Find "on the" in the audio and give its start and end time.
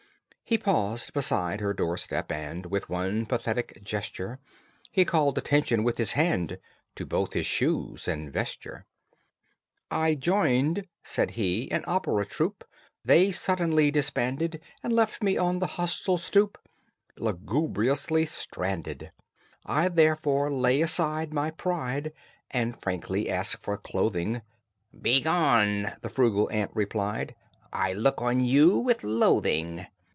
15.37-15.67